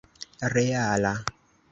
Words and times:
reala 0.53 1.13